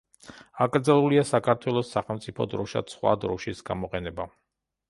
აკრძალულია 0.65 1.25
საქართველოს 1.31 1.93
სახელმწიფო 1.97 2.47
დროშად 2.55 2.93
სხვა 2.97 3.15
დროშის 3.27 3.63
გამოყენება. 3.69 4.31